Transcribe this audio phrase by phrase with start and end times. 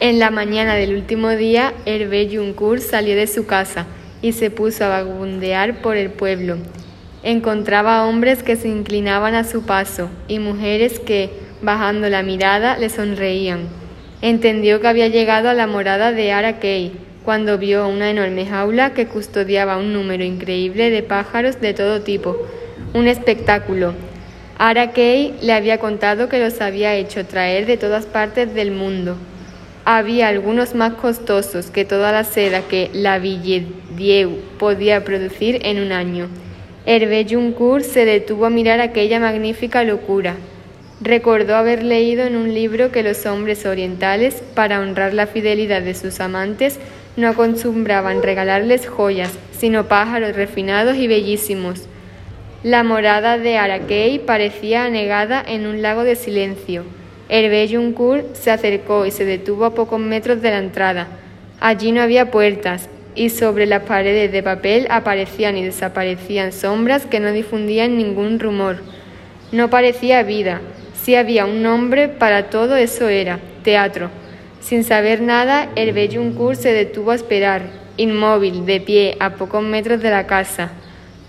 [0.00, 3.86] En la mañana del último día, Hervé Juncourt salió de su casa
[4.22, 6.56] y se puso a vagabundear por el pueblo.
[7.24, 11.30] Encontraba hombres que se inclinaban a su paso y mujeres que,
[11.62, 13.62] bajando la mirada, le sonreían.
[14.22, 16.92] Entendió que había llegado a la morada de Arakei
[17.24, 22.36] cuando vio una enorme jaula que custodiaba un número increíble de pájaros de todo tipo.
[22.94, 23.94] Un espectáculo.
[24.58, 29.16] Arakei le había contado que los había hecho traer de todas partes del mundo
[29.96, 35.92] había algunos más costosos que toda la seda que la Villedieu podía producir en un
[35.92, 36.28] año.
[36.84, 40.34] Hervé Juncourt se detuvo a mirar aquella magnífica locura.
[41.00, 45.94] Recordó haber leído en un libro que los hombres orientales, para honrar la fidelidad de
[45.94, 46.78] sus amantes,
[47.16, 51.86] no acostumbraban regalarles joyas, sino pájaros refinados y bellísimos.
[52.62, 56.84] La morada de Arakei parecía anegada en un lago de silencio.
[57.30, 61.08] Hervé Juncourt se acercó y se detuvo a pocos metros de la entrada.
[61.60, 67.20] Allí no había puertas, y sobre las paredes de papel aparecían y desaparecían sombras que
[67.20, 68.78] no difundían ningún rumor.
[69.52, 70.60] No parecía vida,
[70.94, 74.10] si había un nombre para todo eso era, teatro.
[74.60, 77.62] Sin saber nada, Hervé Juncourt se detuvo a esperar,
[77.96, 80.70] inmóvil, de pie, a pocos metros de la casa.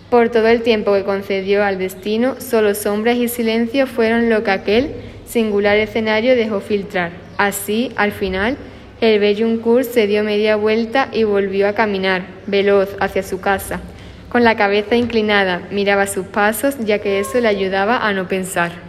[0.10, 4.52] Por todo el tiempo que concedió al destino, solo sombras y silencio fueron lo que
[4.52, 4.92] aquel
[5.30, 7.12] singular escenario dejó filtrar.
[7.38, 8.58] Así, al final,
[9.00, 13.80] el Juncourt se dio media vuelta y volvió a caminar, veloz, hacia su casa.
[14.28, 18.89] Con la cabeza inclinada, miraba sus pasos, ya que eso le ayudaba a no pensar.